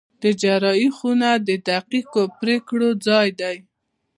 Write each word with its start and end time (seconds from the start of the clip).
د 0.21 0.23
جراحي 0.41 0.89
خونه 0.97 1.29
د 1.47 1.49
دقیقو 1.69 2.23
پرېکړو 2.39 2.87
ځای 3.07 3.27
دی. 3.39 3.57